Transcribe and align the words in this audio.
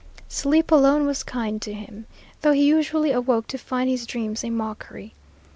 Sleep 0.29 0.71
alone 0.71 1.05
was 1.05 1.21
kind 1.21 1.61
to 1.61 1.73
him, 1.73 2.07
though 2.41 2.53
he 2.53 2.63
usually 2.65 3.11
awoke 3.11 3.45
to 3.49 3.57
find 3.59 3.87
his 3.87 4.07
dreams 4.07 4.43
a 4.43 4.49
mockery. 4.49 5.13